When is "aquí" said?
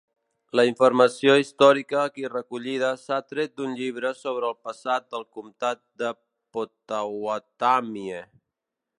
2.03-2.23